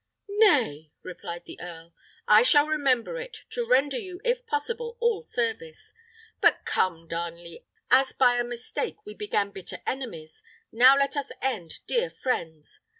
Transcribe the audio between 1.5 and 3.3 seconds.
earl. "I shall remember